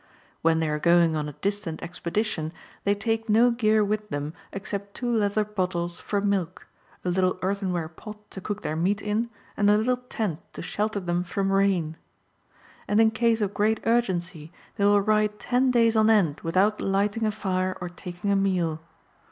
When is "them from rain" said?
11.01-11.97